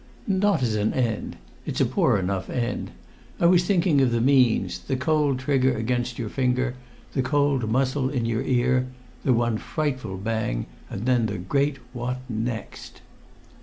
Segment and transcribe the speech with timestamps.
[0.25, 1.35] "Not as an end.
[1.67, 2.89] It's a poor enough end.
[3.39, 6.73] I was thinking of the means the cold trigger against your finger
[7.13, 8.87] the cold muzzle in your ear
[9.23, 13.01] the one frightful bang and then the Great What Next!"